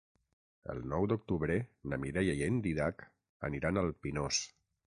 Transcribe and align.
El 0.73 0.79
nou 0.93 1.03
d'octubre 1.11 1.57
na 1.93 2.01
Mireia 2.05 2.35
i 2.39 2.43
en 2.47 2.59
Dídac 2.69 3.07
aniran 3.51 3.81
al 3.83 3.97
Pinós. 4.07 4.45